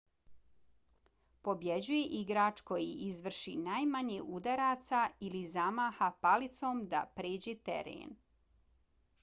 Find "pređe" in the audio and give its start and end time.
7.21-7.55